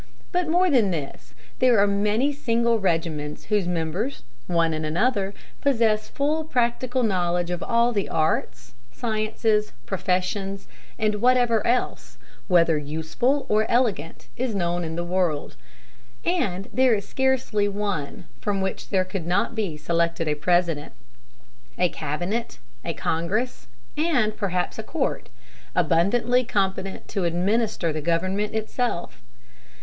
But 0.31 0.47
more 0.49 0.67
than 0.71 0.89
this, 0.89 1.35
there 1.59 1.77
are 1.77 1.85
many 1.85 2.33
single 2.33 2.79
regiments 2.79 3.43
whose 3.43 3.67
members, 3.67 4.23
one 4.47 4.73
and 4.73 4.83
another, 4.83 5.31
possess 5.61 6.09
full 6.09 6.43
practical 6.43 7.03
knowledge 7.03 7.51
of 7.51 7.61
all 7.61 7.91
the 7.91 8.09
arts, 8.09 8.73
sciences, 8.91 9.73
professions 9.85 10.67
and 10.97 11.21
whatever 11.21 11.63
else, 11.67 12.17
whether 12.47 12.79
useful 12.79 13.45
or 13.47 13.69
elegant, 13.69 14.27
is 14.35 14.55
known 14.55 14.83
in 14.83 14.95
the 14.95 15.03
world; 15.03 15.55
and 16.25 16.67
there 16.73 16.95
is 16.95 17.07
scarcely 17.07 17.67
one 17.67 18.25
from 18.39 18.59
which 18.59 18.89
there 18.89 19.05
could 19.05 19.27
not 19.27 19.53
be 19.53 19.77
selected 19.77 20.27
a 20.27 20.33
President, 20.33 20.93
a 21.77 21.89
cabinet 21.89 22.57
a 22.83 22.95
congress, 22.95 23.67
and, 23.95 24.35
perhaps, 24.35 24.79
a 24.79 24.83
court, 24.83 25.29
abundantly 25.75 26.43
competent 26.43 27.07
to 27.07 27.23
administer 27.23 27.93
the 27.93 28.01
government 28.01 28.55
itself.... 28.55 29.21